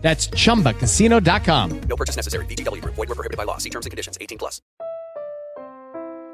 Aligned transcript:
That's 0.00 0.30
chumbacasino.com. 0.30 1.80
No 1.88 1.96
purchase 1.96 2.16
necessary. 2.16 2.46
BGW. 2.46 2.82
Void 2.82 2.96
were 2.96 3.14
prohibited 3.14 3.36
by 3.36 3.44
law. 3.44 3.58
See 3.58 3.70
terms 3.70 3.84
and 3.84 3.90
conditions. 3.90 4.16
18 4.18 4.38
plus. 4.38 4.62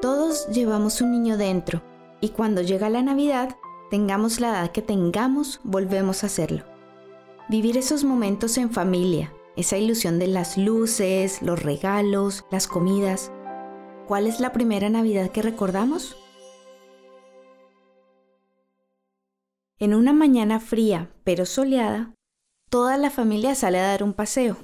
Todos 0.00 0.46
llevamos 0.48 1.02
un 1.02 1.10
niño 1.10 1.36
dentro 1.36 1.82
y 2.22 2.30
cuando 2.30 2.62
llega 2.62 2.88
la 2.88 3.02
Navidad, 3.02 3.56
tengamos 3.90 4.40
la 4.40 4.48
edad 4.50 4.72
que 4.72 4.80
tengamos, 4.80 5.60
volvemos 5.62 6.22
a 6.22 6.26
hacerlo. 6.26 6.64
Vivir 7.50 7.76
esos 7.76 8.04
momentos 8.04 8.56
en 8.56 8.70
familia, 8.70 9.32
esa 9.56 9.76
ilusión 9.76 10.18
de 10.18 10.28
las 10.28 10.56
luces, 10.56 11.42
los 11.42 11.62
regalos, 11.62 12.46
las 12.50 12.66
comidas. 12.66 13.30
¿Cuál 14.06 14.26
es 14.26 14.40
la 14.40 14.52
primera 14.52 14.88
Navidad 14.88 15.30
que 15.30 15.42
recordamos? 15.42 16.16
En 19.78 19.94
una 19.94 20.12
mañana 20.14 20.60
fría 20.60 21.10
pero 21.24 21.44
soleada, 21.44 22.14
toda 22.70 22.96
la 22.96 23.10
familia 23.10 23.54
sale 23.54 23.78
a 23.80 23.88
dar 23.88 24.02
un 24.02 24.14
paseo. 24.14 24.56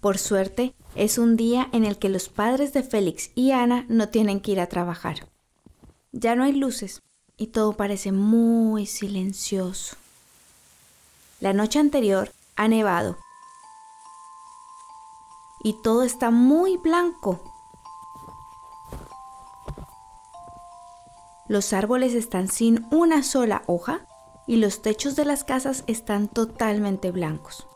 Por 0.00 0.18
suerte, 0.18 0.74
es 0.94 1.18
un 1.18 1.36
día 1.36 1.68
en 1.72 1.84
el 1.84 1.98
que 1.98 2.08
los 2.08 2.28
padres 2.28 2.72
de 2.72 2.82
Félix 2.82 3.30
y 3.34 3.50
Ana 3.50 3.84
no 3.88 4.10
tienen 4.10 4.40
que 4.40 4.52
ir 4.52 4.60
a 4.60 4.68
trabajar. 4.68 5.26
Ya 6.12 6.36
no 6.36 6.44
hay 6.44 6.52
luces 6.52 7.02
y 7.36 7.48
todo 7.48 7.72
parece 7.72 8.12
muy 8.12 8.86
silencioso. 8.86 9.96
La 11.40 11.52
noche 11.52 11.78
anterior 11.78 12.32
ha 12.56 12.68
nevado 12.68 13.16
y 15.64 15.74
todo 15.82 16.02
está 16.02 16.30
muy 16.30 16.76
blanco. 16.76 17.47
Los 21.48 21.72
árboles 21.72 22.12
están 22.12 22.48
sin 22.48 22.86
una 22.90 23.22
sola 23.22 23.62
hoja 23.66 24.06
y 24.46 24.56
los 24.56 24.82
techos 24.82 25.16
de 25.16 25.24
las 25.24 25.44
casas 25.44 25.82
están 25.86 26.28
totalmente 26.28 27.10
blancos. 27.10 27.66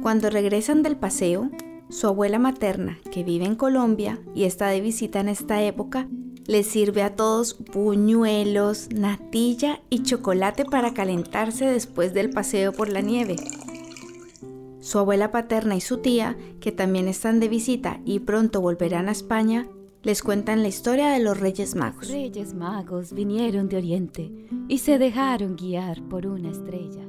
Cuando 0.00 0.30
regresan 0.30 0.82
del 0.84 0.96
paseo, 0.96 1.50
su 1.90 2.06
abuela 2.06 2.38
materna, 2.38 2.98
que 3.10 3.24
vive 3.24 3.44
en 3.44 3.56
Colombia 3.56 4.20
y 4.34 4.44
está 4.44 4.68
de 4.68 4.80
visita 4.80 5.20
en 5.20 5.28
esta 5.28 5.62
época, 5.62 6.08
les 6.46 6.66
sirve 6.66 7.02
a 7.02 7.14
todos 7.14 7.58
buñuelos, 7.72 8.88
natilla 8.90 9.80
y 9.90 10.02
chocolate 10.02 10.64
para 10.64 10.92
calentarse 10.92 11.66
después 11.66 12.12
del 12.12 12.30
paseo 12.30 12.72
por 12.72 12.88
la 12.88 13.00
nieve. 13.00 13.36
Su 14.80 14.98
abuela 14.98 15.30
paterna 15.30 15.76
y 15.76 15.80
su 15.80 15.98
tía, 15.98 16.36
que 16.60 16.70
también 16.70 17.08
están 17.08 17.40
de 17.40 17.48
visita 17.48 18.00
y 18.04 18.20
pronto 18.20 18.60
volverán 18.60 19.08
a 19.08 19.12
España, 19.12 19.66
les 20.02 20.22
cuentan 20.22 20.60
la 20.60 20.68
historia 20.68 21.08
de 21.08 21.20
los 21.20 21.40
Reyes 21.40 21.74
Magos. 21.74 22.08
Reyes 22.08 22.52
Magos 22.52 23.14
vinieron 23.14 23.70
de 23.70 23.78
Oriente 23.78 24.30
y 24.68 24.78
se 24.78 24.98
dejaron 24.98 25.56
guiar 25.56 26.02
por 26.08 26.26
una 26.26 26.50
estrella. 26.50 27.08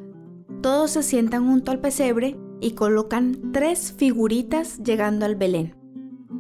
Todos 0.62 0.92
se 0.92 1.04
sientan 1.04 1.46
junto 1.46 1.72
al 1.72 1.82
pesebre 1.82 2.38
y 2.66 2.72
colocan 2.72 3.52
tres 3.52 3.94
figuritas 3.96 4.80
llegando 4.80 5.28
al 5.28 5.36
Belén. 5.36 5.76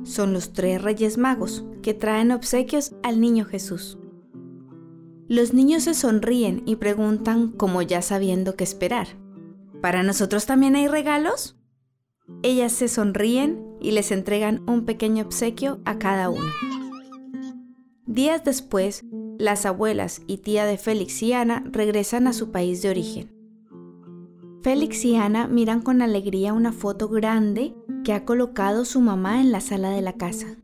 Son 0.04 0.34
los 0.34 0.54
tres 0.54 0.82
Reyes 0.82 1.20
Magos 1.20 1.66
que 1.84 1.94
traen 1.94 2.32
obsequios 2.32 2.96
al 3.04 3.22
niño 3.22 3.46
Jesús. 3.46 4.00
Los 5.28 5.54
niños 5.54 5.84
se 5.84 5.94
sonríen 5.94 6.64
y 6.66 6.78
preguntan 6.78 7.50
como 7.50 7.84
ya 7.84 8.02
sabiendo 8.02 8.56
qué 8.56 8.64
esperar. 8.64 9.08
¿Para 9.84 10.02
nosotros 10.02 10.48
también 10.48 10.76
hay 10.76 10.88
regalos? 10.88 11.58
Ellas 12.42 12.72
se 12.72 12.88
sonríen 12.88 13.64
y 13.80 13.92
les 13.92 14.12
entregan 14.12 14.68
un 14.68 14.84
pequeño 14.84 15.26
obsequio 15.26 15.80
a 15.86 16.00
cada 16.00 16.32
uno. 16.32 16.52
Días 18.08 18.44
después, 18.44 19.06
las 19.38 19.68
abuelas 19.68 20.24
y 20.26 20.38
tía 20.38 20.66
de 20.66 20.80
Félix 20.80 21.22
y 21.22 21.34
Ana 21.34 21.64
regresan 21.72 22.26
a 22.26 22.34
su 22.34 22.50
país 22.50 22.82
de 22.82 22.90
origen. 22.90 23.35
Félix 24.66 25.06
y 25.06 25.16
Ana 25.16 25.48
miran 25.48 25.84
con 25.84 26.02
alegría 26.02 26.52
una 26.52 26.72
foto 26.72 27.08
grande 27.08 27.76
que 28.04 28.14
ha 28.14 28.26
colocado 28.26 28.84
su 28.84 29.00
mamá 29.00 29.40
en 29.40 29.52
la 29.52 29.62
sala 29.62 29.92
de 29.92 30.02
la 30.02 30.14
casa. 30.14 30.58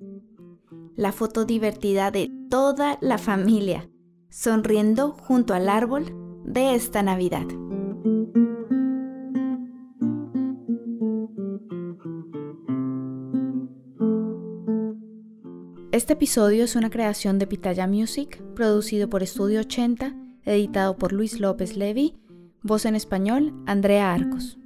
La 0.95 1.11
foto 1.11 1.45
divertida 1.45 2.09
de 2.09 2.31
toda 2.49 2.97
la 2.99 3.19
familia, 3.19 3.91
sonriendo 4.27 5.11
junto 5.11 5.53
al 5.53 5.69
árbol 5.69 6.05
de 6.43 6.73
esta 6.73 7.03
Navidad. 7.03 7.45
Este 15.91 16.13
episodio 16.13 16.63
es 16.63 16.75
una 16.75 16.89
creación 16.89 17.37
de 17.37 17.45
Pitaya 17.45 17.85
Music, 17.85 18.41
producido 18.55 19.11
por 19.11 19.21
Estudio 19.21 19.59
80, 19.59 20.15
editado 20.45 20.97
por 20.97 21.13
Luis 21.13 21.39
López 21.39 21.77
Levy 21.77 22.15
Voz 22.63 22.85
en 22.85 22.95
español, 22.95 23.53
Andrea 23.65 24.13
Arcos. 24.13 24.60